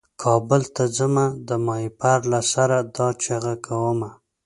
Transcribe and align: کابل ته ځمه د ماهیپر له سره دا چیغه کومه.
کابل 0.23 0.63
ته 0.75 0.83
ځمه 0.97 1.25
د 1.47 1.49
ماهیپر 1.65 2.17
له 2.31 2.39
سره 2.53 2.77
دا 2.95 3.07
چیغه 3.23 3.55
کومه. 3.65 4.09